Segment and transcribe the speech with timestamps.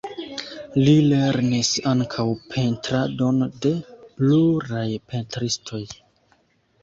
[0.85, 2.23] Li lernis ankaŭ
[2.55, 3.73] pentradon de
[4.15, 5.83] pluraj pentristoj.